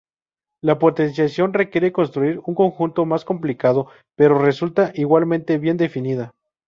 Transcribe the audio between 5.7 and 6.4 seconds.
definida.